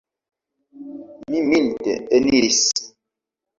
Li 1.35 1.43
milde 1.51 1.95
eniris. 2.21 2.65